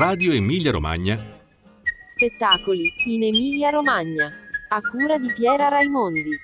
Radio 0.00 0.32
Emilia 0.32 0.72
Romagna. 0.72 1.22
Spettacoli 2.06 2.90
in 3.04 3.22
Emilia 3.22 3.68
Romagna. 3.68 4.32
A 4.68 4.80
cura 4.80 5.18
di 5.18 5.30
Piera 5.30 5.68
Raimondi. 5.68 6.40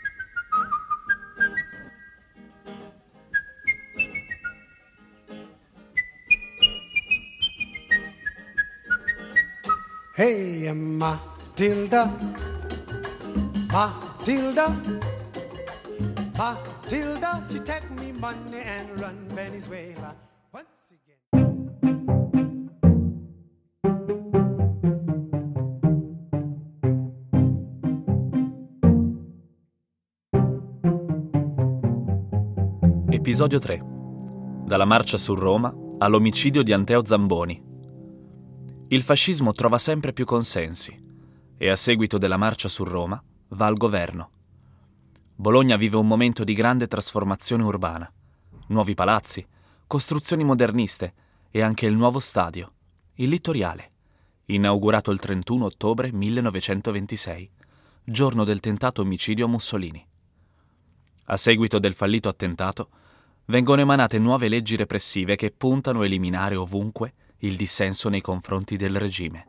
Hey, 10.16 10.70
Matilda, 10.74 12.14
Matilda, 13.72 14.80
Matilda, 16.36 17.42
she 17.48 17.62
take 17.62 17.88
me 17.98 18.12
money 18.12 18.60
and 18.60 19.00
run 19.00 19.16
Venezuela. 19.28 20.25
Episodio 33.16 33.58
3. 33.58 33.80
Dalla 34.66 34.84
marcia 34.84 35.16
su 35.16 35.34
Roma 35.34 35.74
all'omicidio 35.96 36.62
di 36.62 36.74
Anteo 36.74 37.02
Zamboni. 37.02 37.60
Il 38.88 39.00
fascismo 39.00 39.52
trova 39.52 39.78
sempre 39.78 40.12
più 40.12 40.26
consensi 40.26 40.94
e 41.56 41.70
a 41.70 41.76
seguito 41.76 42.18
della 42.18 42.36
marcia 42.36 42.68
su 42.68 42.84
Roma 42.84 43.20
va 43.48 43.64
al 43.64 43.78
governo. 43.78 44.30
Bologna 45.34 45.76
vive 45.76 45.96
un 45.96 46.06
momento 46.06 46.44
di 46.44 46.52
grande 46.52 46.88
trasformazione 46.88 47.62
urbana. 47.62 48.12
Nuovi 48.66 48.92
palazzi, 48.92 49.44
costruzioni 49.86 50.44
moderniste 50.44 51.14
e 51.50 51.62
anche 51.62 51.86
il 51.86 51.96
nuovo 51.96 52.20
stadio, 52.20 52.70
il 53.14 53.30
Littoriale, 53.30 53.92
inaugurato 54.44 55.10
il 55.10 55.20
31 55.20 55.64
ottobre 55.64 56.12
1926, 56.12 57.50
giorno 58.04 58.44
del 58.44 58.60
tentato 58.60 59.00
omicidio 59.00 59.48
Mussolini. 59.48 60.06
A 61.28 61.36
seguito 61.38 61.78
del 61.78 61.94
fallito 61.94 62.28
attentato, 62.28 62.90
vengono 63.46 63.80
emanate 63.80 64.18
nuove 64.18 64.48
leggi 64.48 64.76
repressive 64.76 65.36
che 65.36 65.52
puntano 65.56 66.00
a 66.00 66.04
eliminare 66.04 66.56
ovunque 66.56 67.12
il 67.40 67.56
dissenso 67.56 68.08
nei 68.08 68.20
confronti 68.20 68.76
del 68.76 68.96
regime. 68.96 69.44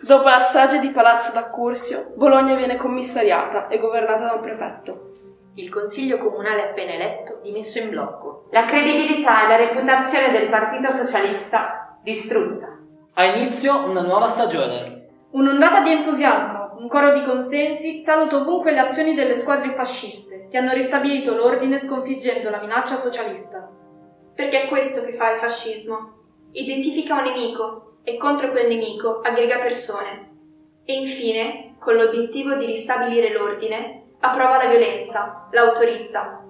Dopo 0.00 0.28
la 0.28 0.40
strage 0.40 0.78
di 0.78 0.90
Palazzo 0.90 1.32
d'Accursio, 1.32 2.12
Bologna 2.16 2.54
viene 2.54 2.76
commissariata 2.76 3.68
e 3.68 3.78
governata 3.78 4.26
da 4.26 4.32
un 4.34 4.40
prefetto. 4.40 5.10
Il 5.54 5.70
consiglio 5.70 6.18
comunale 6.18 6.70
appena 6.70 6.92
eletto 6.92 7.40
dimesso 7.42 7.80
in 7.80 7.90
blocco. 7.90 8.48
La 8.52 8.64
credibilità 8.64 9.44
e 9.44 9.48
la 9.48 9.56
reputazione 9.56 10.30
del 10.30 10.48
Partito 10.48 10.90
Socialista 10.92 11.98
distrutta. 12.02 12.78
Ha 13.14 13.24
inizio 13.24 13.88
una 13.88 14.02
nuova 14.02 14.26
stagione. 14.26 14.97
Un'ondata 15.38 15.82
di 15.82 15.92
entusiasmo, 15.92 16.74
un 16.78 16.88
coro 16.88 17.12
di 17.12 17.22
consensi 17.22 18.00
saluta 18.00 18.38
ovunque 18.38 18.72
le 18.72 18.80
azioni 18.80 19.14
delle 19.14 19.36
squadre 19.36 19.72
fasciste, 19.72 20.48
che 20.50 20.58
hanno 20.58 20.72
ristabilito 20.72 21.32
l'ordine 21.32 21.78
sconfiggendo 21.78 22.50
la 22.50 22.58
minaccia 22.58 22.96
socialista. 22.96 23.70
Perché 24.34 24.64
è 24.64 24.66
questo 24.66 25.04
che 25.04 25.12
fa 25.12 25.30
il 25.30 25.38
fascismo. 25.38 26.24
Identifica 26.50 27.14
un 27.14 27.22
nemico 27.22 27.98
e 28.02 28.16
contro 28.16 28.50
quel 28.50 28.66
nemico 28.66 29.20
aggrega 29.20 29.58
persone. 29.58 30.30
E 30.84 30.94
infine, 30.94 31.76
con 31.78 31.94
l'obiettivo 31.94 32.54
di 32.54 32.66
ristabilire 32.66 33.32
l'ordine, 33.32 34.14
approva 34.18 34.60
la 34.60 34.70
violenza, 34.70 35.46
la 35.52 35.60
autorizza. 35.68 36.44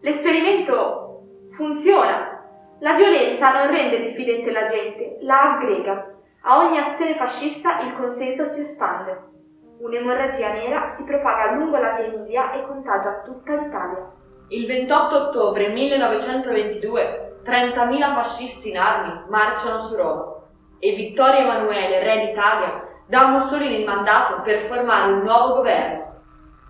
L'esperimento 0.00 1.46
funziona. 1.52 2.44
La 2.80 2.94
violenza 2.94 3.52
non 3.52 3.70
rende 3.70 4.02
diffidente 4.02 4.50
la 4.50 4.64
gente, 4.64 5.18
la 5.20 5.52
aggrega. 5.52 6.12
A 6.44 6.58
ogni 6.58 6.76
azione 6.76 7.14
fascista 7.14 7.82
il 7.82 7.94
consenso 7.94 8.44
si 8.46 8.62
espande. 8.62 9.30
Un'emorragia 9.78 10.52
nera 10.52 10.86
si 10.86 11.04
propaga 11.04 11.52
lungo 11.52 11.76
la 11.76 11.92
via 11.92 12.06
Emilia 12.06 12.52
e 12.52 12.66
contagia 12.66 13.20
tutta 13.20 13.54
l'Italia. 13.54 14.10
Il 14.48 14.66
28 14.66 15.16
ottobre 15.16 15.68
1922 15.68 17.42
30.000 17.44 18.14
fascisti 18.14 18.70
in 18.70 18.78
armi 18.78 19.22
marciano 19.28 19.78
su 19.78 19.94
Roma 19.94 20.34
e 20.80 20.94
Vittorio 20.96 21.42
Emanuele, 21.42 22.02
re 22.02 22.26
d'Italia, 22.26 22.88
dà 23.06 23.20
a 23.20 23.28
Mussolini 23.28 23.78
il 23.78 23.86
mandato 23.86 24.42
per 24.42 24.58
formare 24.62 25.12
un 25.12 25.20
nuovo 25.20 25.54
governo. 25.54 26.22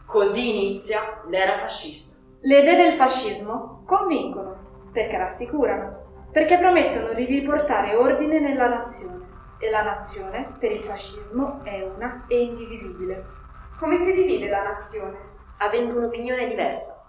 Così 0.07 0.51
inizia 0.51 1.23
l'era 1.31 1.57
fascista. 1.61 2.19
Le 2.43 2.59
idee 2.59 2.77
del 2.77 2.93
fascismo 2.93 3.85
convincono, 3.87 4.91
perché 4.93 5.17
rassicurano, 5.17 6.29
perché 6.31 6.59
promettono 6.59 7.15
di 7.15 7.25
riportare 7.25 7.97
ordine 7.97 8.39
nella 8.39 8.69
nazione. 8.69 9.22
E 9.63 9.71
la 9.71 9.85
nazione, 9.85 10.57
per 10.59 10.73
il 10.73 10.83
fascismo, 10.83 11.63
è 11.63 11.85
una 11.85 12.25
e 12.27 12.43
indivisibile. 12.43 13.25
Come 13.79 13.95
si 13.95 14.13
divide 14.13 14.49
la 14.49 14.65
nazione? 14.65 15.17
Avendo 15.59 15.97
un'opinione 15.97 16.49
diversa. 16.49 17.01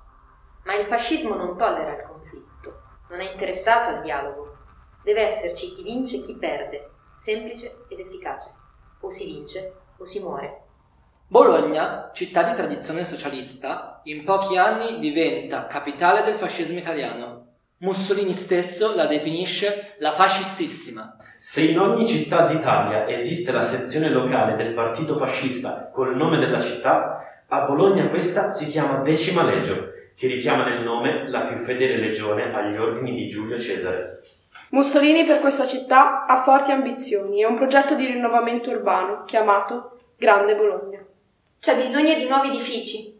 Ma 0.66 0.76
il 0.76 0.86
fascismo 0.86 1.34
non 1.34 1.58
tollera 1.58 1.96
il 1.96 2.08
conflitto, 2.08 2.82
non 3.10 3.22
è 3.22 3.32
interessato 3.32 3.96
al 3.96 4.04
dialogo. 4.04 4.56
Deve 5.02 5.22
esserci 5.22 5.72
chi 5.72 5.82
vince 5.82 6.18
e 6.18 6.22
chi 6.22 6.36
perde, 6.36 6.92
semplice 7.16 7.86
ed 7.88 7.98
efficace. 7.98 8.54
O 9.00 9.10
si 9.10 9.26
vince 9.26 9.74
o 9.98 10.06
si 10.06 10.20
muore. 10.20 10.62
Bologna, 11.26 12.12
città 12.14 12.44
di 12.44 12.54
tradizione 12.54 13.04
socialista, 13.04 14.00
in 14.04 14.24
pochi 14.26 14.60
anni 14.60 15.00
diventa 15.00 15.66
capitale 15.66 16.22
del 16.22 16.36
fascismo 16.36 16.78
italiano. 16.78 17.33
Mussolini 17.84 18.32
stesso 18.32 18.96
la 18.96 19.08
definisce 19.08 19.96
la 20.00 20.14
fascistissima. 20.14 21.18
Se 21.38 21.64
in 21.64 21.78
ogni 21.78 22.08
città 22.08 22.46
d'Italia 22.46 23.10
esiste 23.10 23.52
la 23.52 23.62
sezione 23.62 24.08
locale 24.08 24.56
del 24.56 24.74
partito 24.74 25.18
fascista 25.18 25.90
col 25.92 26.16
nome 26.16 26.38
della 26.38 26.62
città, 26.62 27.44
a 27.46 27.66
Bologna 27.66 28.08
questa 28.08 28.48
si 28.48 28.68
chiama 28.68 29.02
Decima 29.02 29.44
Legio, 29.44 29.92
che 30.16 30.28
richiama 30.28 30.64
nel 30.64 30.82
nome 30.82 31.30
la 31.30 31.42
più 31.42 31.58
fedele 31.58 31.98
legione 31.98 32.54
agli 32.54 32.78
ordini 32.78 33.12
di 33.12 33.28
Giulio 33.28 33.56
Cesare. 33.58 34.20
Mussolini 34.70 35.26
per 35.26 35.42
questa 35.42 35.66
città 35.66 36.26
ha 36.26 36.42
forti 36.42 36.72
ambizioni 36.72 37.42
e 37.42 37.46
un 37.46 37.56
progetto 37.56 37.96
di 37.96 38.06
rinnovamento 38.06 38.70
urbano 38.70 39.24
chiamato 39.26 40.00
Grande 40.16 40.56
Bologna. 40.56 41.04
C'è 41.60 41.76
bisogno 41.76 42.16
di 42.16 42.30
nuovi 42.30 42.48
edifici. 42.48 43.13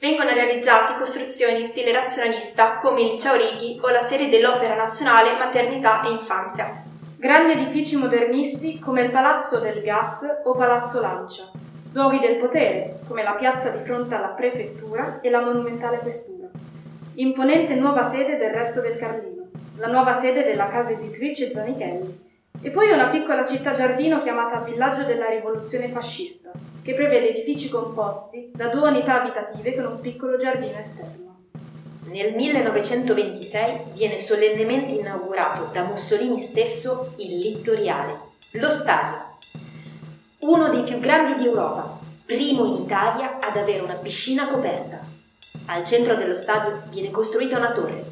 Vengono 0.00 0.30
realizzati 0.30 0.96
costruzioni 0.96 1.58
in 1.58 1.64
stile 1.64 1.90
razionalista 1.90 2.76
come 2.76 3.00
il 3.00 3.08
Liceo 3.08 3.34
Righi 3.34 3.80
o 3.82 3.88
la 3.88 3.98
serie 3.98 4.28
dell'Opera 4.28 4.76
Nazionale 4.76 5.36
Maternità 5.36 6.04
e 6.04 6.10
Infanzia. 6.10 6.84
Grandi 7.16 7.54
edifici 7.54 7.96
modernisti 7.96 8.78
come 8.78 9.02
il 9.02 9.10
Palazzo 9.10 9.58
del 9.58 9.82
Gas 9.82 10.42
o 10.44 10.54
Palazzo 10.54 11.00
Lancia, 11.00 11.50
luoghi 11.94 12.20
del 12.20 12.36
potere 12.36 13.00
come 13.08 13.24
la 13.24 13.32
piazza 13.32 13.70
di 13.70 13.82
fronte 13.82 14.14
alla 14.14 14.28
prefettura 14.28 15.18
e 15.20 15.30
la 15.30 15.40
monumentale 15.40 15.98
questura. 15.98 16.46
Imponente 17.14 17.74
nuova 17.74 18.02
sede 18.02 18.36
del 18.36 18.52
resto 18.52 18.80
del 18.80 18.98
Carlino, 18.98 19.48
la 19.78 19.88
nuova 19.88 20.12
sede 20.12 20.44
della 20.44 20.68
casa 20.68 20.90
editrice 20.90 21.50
Zanichelli, 21.50 22.26
e 22.62 22.70
poi 22.70 22.92
una 22.92 23.08
piccola 23.08 23.44
città 23.44 23.72
giardino 23.72 24.22
chiamata 24.22 24.60
Villaggio 24.60 25.02
della 25.02 25.28
Rivoluzione 25.28 25.88
Fascista, 25.88 26.52
che 26.88 26.94
prevede 26.94 27.36
edifici 27.36 27.68
composti 27.68 28.50
da 28.54 28.68
due 28.68 28.88
unità 28.88 29.20
abitative 29.20 29.74
con 29.74 29.84
un 29.84 30.00
piccolo 30.00 30.38
giardino 30.38 30.78
esterno. 30.78 31.36
Nel 32.04 32.34
1926 32.34 33.92
viene 33.92 34.18
solennemente 34.18 34.92
inaugurato 34.92 35.68
da 35.70 35.82
Mussolini 35.82 36.38
stesso 36.38 37.12
il 37.18 37.40
Littoriale, 37.40 38.18
lo 38.52 38.70
stadio, 38.70 39.36
uno 40.38 40.70
dei 40.70 40.84
più 40.84 40.98
grandi 40.98 41.42
d'Europa, 41.42 41.98
primo 42.24 42.64
in 42.64 42.84
Italia 42.84 43.36
ad 43.38 43.58
avere 43.58 43.80
una 43.80 43.96
piscina 43.96 44.46
coperta. 44.46 44.98
Al 45.66 45.84
centro 45.84 46.14
dello 46.14 46.36
stadio 46.36 46.84
viene 46.88 47.10
costruita 47.10 47.58
una 47.58 47.72
torre, 47.72 48.02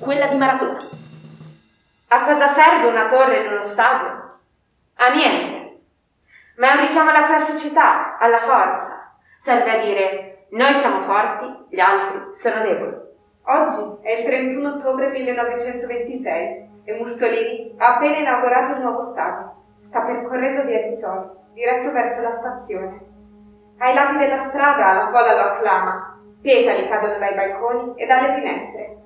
quella 0.00 0.26
di 0.26 0.36
Maratona. 0.36 0.78
A 2.08 2.24
cosa 2.24 2.48
serve 2.48 2.88
una 2.88 3.08
torre 3.08 3.44
in 3.44 3.52
uno 3.52 3.62
stadio? 3.62 4.38
A 4.94 5.14
niente. 5.14 5.55
Ma 6.56 6.70
è 6.70 6.74
un 6.74 6.86
richiamo 6.86 7.10
alla 7.10 7.24
classicità, 7.24 8.16
alla 8.18 8.40
forza. 8.40 9.12
Serve 9.42 9.70
a 9.70 9.84
dire 9.84 10.46
noi 10.50 10.72
siamo 10.74 11.04
forti, 11.04 11.66
gli 11.68 11.80
altri 11.80 12.18
sono 12.38 12.62
deboli. 12.62 12.96
Oggi 13.44 13.98
è 14.02 14.12
il 14.12 14.24
31 14.24 14.68
ottobre 14.68 15.10
1926 15.10 16.70
e 16.84 16.92
Mussolini 16.94 17.74
ha 17.76 17.96
appena 17.96 18.16
inaugurato 18.16 18.72
il 18.72 18.80
nuovo 18.80 19.00
stadio. 19.02 19.54
Sta 19.80 20.00
percorrendo 20.02 20.64
via 20.64 20.80
Rizzoli, 20.80 21.28
diretto 21.52 21.92
verso 21.92 22.22
la 22.22 22.30
stazione. 22.30 23.00
Ai 23.78 23.92
lati 23.92 24.16
della 24.16 24.38
strada 24.38 24.92
la 24.92 25.10
folla 25.10 25.34
lo 25.34 25.50
acclama, 25.50 26.18
petali 26.40 26.88
cadono 26.88 27.18
dai 27.18 27.34
balconi 27.34 27.92
e 27.96 28.06
dalle 28.06 28.34
finestre. 28.34 28.96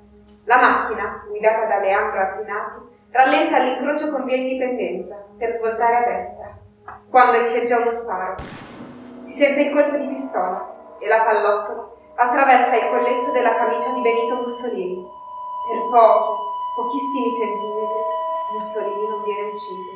La 0.45 0.61
macchina, 0.61 1.25
guidata 1.27 1.67
da 1.67 1.79
Leandro 1.79 2.21
Arpinati, 2.21 2.81
rallenta 3.11 3.57
all'incrocio 3.57 4.11
con 4.11 4.25
via 4.25 4.37
Indipendenza 4.37 5.25
per 5.37 5.51
svoltare 5.51 5.97
a 5.97 6.05
destra, 6.13 6.59
quando 7.11 7.39
echeggia 7.39 7.79
uno 7.79 7.91
sparo. 7.91 8.37
Si 9.21 9.33
sente 9.33 9.63
il 9.63 9.73
colpo 9.73 9.97
di 9.97 10.07
pistola 10.07 10.97
e 10.99 11.09
la 11.09 11.23
pallottola 11.25 11.89
attraversa 12.15 12.77
il 12.77 12.89
colletto 12.89 13.33
della 13.33 13.57
camicia 13.57 13.93
di 13.93 14.01
Benito 14.01 14.37
Mussolini. 14.37 15.03
Per 15.03 15.81
pochi, 15.91 16.41
pochissimi 16.77 17.33
centimetri, 17.33 18.03
Mussolini 18.53 19.09
non 19.09 19.23
viene 19.25 19.49
ucciso. 19.49 19.91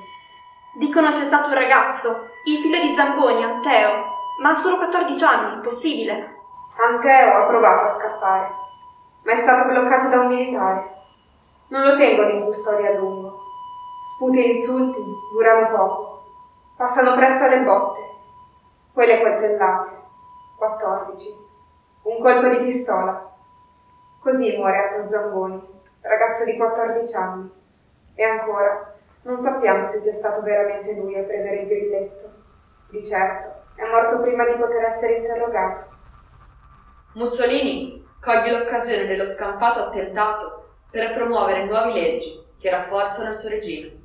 Dicono 0.75 1.11
sia 1.11 1.25
stato 1.25 1.49
un 1.51 1.55
ragazzo, 1.55 2.27
il 2.47 2.59
figlio 2.59 2.81
di 2.81 2.95
Zamboni, 2.95 3.45
Anteo, 3.45 4.05
ma 4.43 4.51
ha 4.51 4.55
solo 4.55 4.79
14 4.79 5.25
anni, 5.25 5.61
possibile? 5.61 6.43
Anteo 6.77 7.33
ha 7.33 7.47
provato 7.47 7.85
a 7.85 7.89
scappare, 7.89 8.51
ma 9.23 9.33
è 9.33 9.37
stato 9.37 9.69
bloccato 9.69 10.09
da 10.09 10.21
un 10.21 10.27
militare. 10.27 10.93
Non 11.69 11.83
lo 11.83 11.97
tengono 11.97 12.31
in 12.31 12.45
custodia 12.45 12.91
a 12.91 12.99
lungo. 12.99 13.39
Sputi 14.15 14.45
e 14.45 14.49
insulti 14.49 15.01
durano 15.33 15.77
poco. 15.77 16.15
Passano 16.77 17.15
presto 17.15 17.45
alle 17.45 17.63
botte, 17.63 18.01
poi 18.93 19.07
le 19.07 19.23
coltellate. 19.23 20.03
14. 20.59 21.29
Un 22.03 22.21
colpo 22.21 22.49
di 22.49 22.65
pistola. 22.65 23.33
Così 24.21 24.57
muore 24.57 24.79
Atto 24.79 25.09
Zamboni, 25.09 25.63
ragazzo 26.01 26.45
di 26.45 26.57
14 26.57 27.15
anni. 27.15 27.51
E 28.17 28.25
ancora, 28.25 28.93
non 29.23 29.37
sappiamo 29.37 29.85
se 29.85 30.01
sia 30.01 30.13
stato 30.13 30.43
veramente 30.43 30.93
lui 30.95 31.17
a 31.17 31.23
premere 31.23 31.61
il 31.61 31.69
grilletto. 31.69 32.33
Di 32.91 33.05
certo, 33.05 33.67
è 33.77 33.89
morto 33.89 34.21
prima 34.21 34.45
di 34.45 34.55
poter 34.59 34.83
essere 34.83 35.19
interrogato. 35.19 35.93
Mussolini 37.15 38.05
coglie 38.21 38.51
l'occasione 38.51 39.07
dello 39.07 39.27
scampato 39.27 39.79
attentato 39.79 40.71
per 40.91 41.15
promuovere 41.15 41.67
nuove 41.67 41.93
leggi 41.93 42.45
che 42.59 42.71
rafforzano 42.71 43.29
il 43.29 43.35
suo 43.35 43.49
regime. 43.51 44.04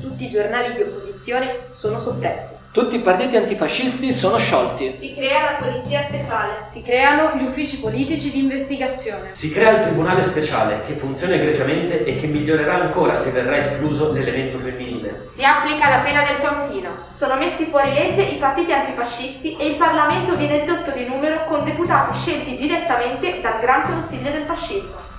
Tutti 0.00 0.24
i 0.24 0.30
giornali 0.30 0.74
di 0.74 0.82
opposizione 0.82 1.64
sono 1.68 1.98
soppressi. 1.98 2.56
Tutti 2.70 2.96
i 2.96 3.00
partiti 3.00 3.36
antifascisti 3.36 4.12
sono 4.12 4.36
sciolti. 4.36 4.96
Si 4.98 5.14
crea 5.14 5.42
la 5.42 5.56
polizia 5.58 6.02
speciale. 6.02 6.58
Si 6.64 6.82
creano 6.82 7.36
gli 7.36 7.44
uffici 7.44 7.80
politici 7.80 8.30
di 8.30 8.38
investigazione. 8.38 9.30
Si 9.32 9.50
crea 9.50 9.78
il 9.78 9.82
tribunale 9.82 10.22
speciale 10.22 10.82
che 10.82 10.94
funziona 10.94 11.34
egregiamente 11.34 12.04
e 12.04 12.16
che 12.16 12.26
migliorerà 12.26 12.74
ancora 12.74 13.14
se 13.14 13.30
verrà 13.30 13.56
escluso 13.56 14.12
l'elemento 14.12 14.58
femminile. 14.58 15.28
Si 15.34 15.44
applica 15.44 15.88
la 15.88 15.98
pena 15.98 16.24
del 16.24 16.46
confino. 16.46 16.90
Sono 17.10 17.36
messi 17.36 17.64
fuori 17.66 17.92
legge 17.92 18.22
i 18.22 18.36
partiti 18.36 18.72
antifascisti 18.72 19.56
e 19.56 19.66
il 19.66 19.76
Parlamento 19.76 20.36
viene 20.36 20.60
ridotto 20.60 20.90
di 20.92 21.04
numero 21.04 21.46
con 21.46 21.64
deputati 21.64 22.16
scelti 22.16 22.56
direttamente 22.56 23.40
dal 23.40 23.60
Gran 23.60 23.82
Consiglio 23.82 24.30
del 24.30 24.44
Fascismo. 24.44 25.16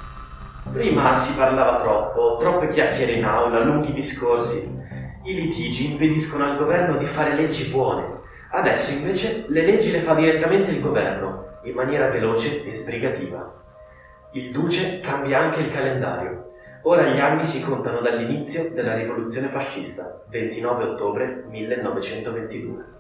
Prima 0.72 1.16
si 1.16 1.36
parlava 1.36 1.78
troppo, 1.78 2.36
troppe 2.38 2.68
chiacchiere 2.68 3.14
in 3.14 3.24
aula, 3.24 3.64
lunghi 3.64 3.92
discorsi. 3.92 4.72
I 5.24 5.34
litigi 5.34 5.92
impediscono 5.92 6.44
al 6.44 6.58
governo 6.58 6.96
di 6.96 7.06
fare 7.06 7.34
leggi 7.34 7.72
buone. 7.72 8.20
Adesso 8.52 8.94
invece 8.94 9.46
le 9.48 9.66
leggi 9.66 9.90
le 9.90 10.00
fa 10.00 10.14
direttamente 10.14 10.70
il 10.70 10.80
governo, 10.80 11.58
in 11.64 11.74
maniera 11.74 12.10
veloce 12.10 12.64
e 12.64 12.76
sbrigativa. 12.76 13.52
Il 14.34 14.52
duce 14.52 15.00
cambia 15.00 15.40
anche 15.40 15.62
il 15.62 15.70
calendario. 15.70 16.52
Ora 16.84 17.08
gli 17.08 17.20
anni 17.20 17.46
si 17.46 17.64
contano 17.64 18.00
dall'inizio 18.02 18.70
della 18.70 18.94
rivoluzione 18.94 19.48
fascista, 19.48 20.24
29 20.30 20.84
ottobre 20.84 21.46
1922. 21.50 22.99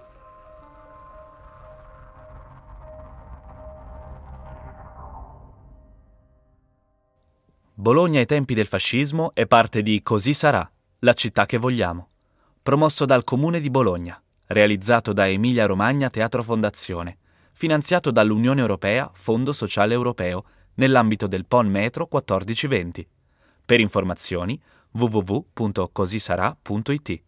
Bologna 7.79 8.19
ai 8.19 8.25
tempi 8.25 8.53
del 8.53 8.67
fascismo 8.67 9.31
è 9.33 9.47
parte 9.47 9.81
di 9.81 10.01
Così 10.03 10.33
sarà, 10.33 10.69
la 10.99 11.13
città 11.13 11.45
che 11.45 11.57
vogliamo, 11.57 12.09
promosso 12.61 13.05
dal 13.05 13.23
Comune 13.23 13.61
di 13.61 13.69
Bologna, 13.69 14.21
realizzato 14.47 15.13
da 15.13 15.29
Emilia 15.29 15.65
Romagna 15.65 16.09
Teatro 16.09 16.43
Fondazione, 16.43 17.19
finanziato 17.53 18.11
dall'Unione 18.11 18.59
Europea 18.59 19.09
Fondo 19.13 19.53
Sociale 19.53 19.93
Europeo 19.93 20.43
nell'ambito 20.73 21.25
del 21.25 21.45
PON 21.45 21.67
Metro 21.67 22.05
1420. 22.11 23.07
Per 23.63 23.79
informazioni 23.79 24.61
www.cosisarà.it 24.91 27.21